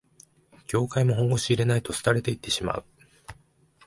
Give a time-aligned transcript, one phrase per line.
[0.65, 2.85] 業界も本腰入れないと廃れていってしまう